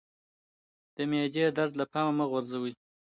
د 0.95 0.97
معدې 1.09 1.45
درد 1.57 1.73
له 1.79 1.85
پامه 1.91 2.13
مه 2.17 2.25
غورځوه 2.31 2.71